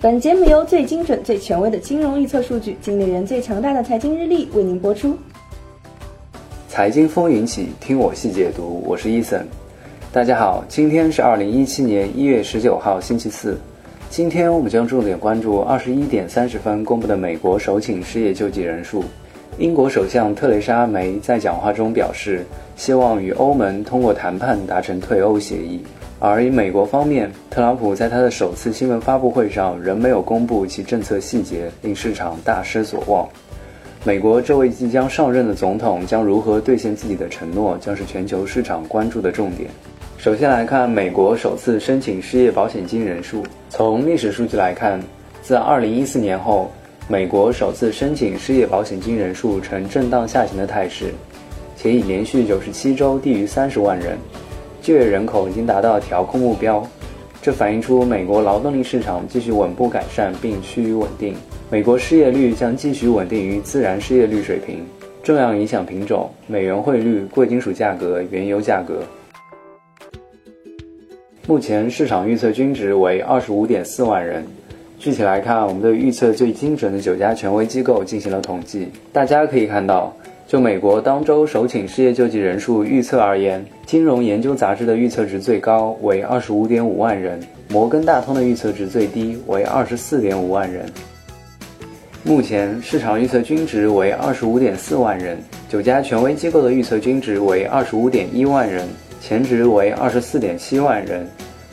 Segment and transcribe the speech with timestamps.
[0.00, 5.18] 本节目由最精准、最权威的金融预测数据、经理人最强大的财经日历为您播出。
[6.68, 8.80] 财经风云起，听我细解读。
[8.86, 9.44] 我是伊森。
[10.12, 13.58] 大家好，今天是二零一七年一月十九号，星期四。
[14.08, 19.02] 今天我们将重点关注二十一点三十分公布的美国首请失业救济人数。
[19.58, 22.46] 英国首相特蕾莎梅在讲话中表示，
[22.76, 25.82] 希望与欧盟通过谈判达成退欧协议。
[26.20, 33.28] 而以美国方面，特朗普在他的首次新闻发布会上仍没有公布其政策细节，令市场大失所望。
[34.04, 39.70] 美国这位即将上任的总统将如何兑现自己的承诺，将是全球市场关注的重点。
[40.16, 43.44] 首先来看美国首次申请失业保险金人数。
[43.70, 45.00] 从历史数据来看，
[45.40, 46.68] 自2014年后，
[47.06, 51.14] 美国首次申请失业保险金人数呈震荡下行的态势，
[51.76, 54.18] 且已连续97周低于30万人。
[54.88, 56.82] 就业人口已经达到调控目标，
[57.42, 61.34] 这反映出美国劳动力市场继续稳步改善并趋于稳定。
[61.68, 64.86] 美国失业率将继续稳定于自然失业率水平。
[65.22, 69.02] 重要影响品种：美元汇率、贵金属价格、原油价格。
[71.46, 74.42] 目前市场预测均值为二十五点四万人。
[74.98, 78.88] 具体来看，我们对预测最精准的九家权威机构进行了统计。
[79.12, 80.16] 大家可以看到。
[80.48, 90.90] 就美国当周首请失业救济人数预测而言，金融研究杂志的预测值最高为二十五点五万人，摩根大通的预测值最低为二十四点五万人。
[92.24, 95.36] 目前市场预测均值为二十五点四万人，
[95.68, 98.88] 九家权威机构的预测均值为二十五点一万人，
[99.20, 101.28] 前值为二十四点七万人，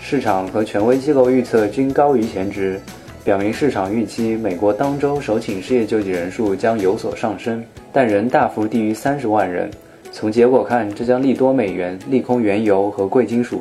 [0.00, 2.80] 市场和权威机构预测均高于前值。
[3.22, 9.70] 表明市场预期美国当周首请失业救济人数将有所上升，但仍大幅低于三十万人。
[10.10, 13.60] 从结果看，这将利多美元、利空原油和贵金属。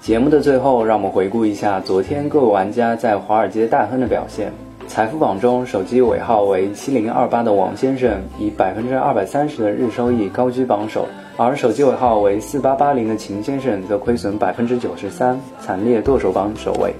[0.00, 4.52] 节目的最后，让我们回顾一下昨天各位玩家在华尔街大亨的表现。
[4.86, 11.06] 财富榜中，手机尾号为七零二八的王先生以百分之二百三十的日收益高居榜首。
[11.36, 16.94] 而手机尾号为四八八零的秦先生则亏损百分之九十三，惨烈剁手榜首位。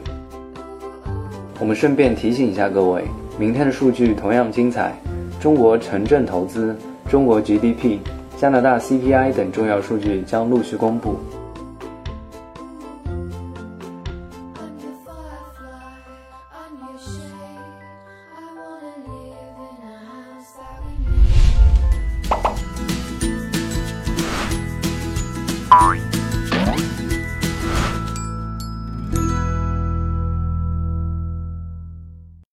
[1.60, 3.04] 我们顺便提醒一下各位，
[3.38, 4.92] 明天的数据同样精彩，
[5.38, 6.76] 中国城镇投资、
[7.08, 7.98] 中国 GDP、
[8.36, 11.14] 加拿大 CPI 等重要数据将陆续公布。